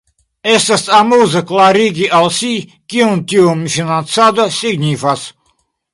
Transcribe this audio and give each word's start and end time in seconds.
Estas 0.53 0.83
amuze 0.99 1.43
klarigi 1.51 2.07
al 2.21 2.29
si, 2.39 2.49
kion 2.95 3.23
tiu 3.35 3.53
financado 3.77 4.51
signifas. 4.61 5.29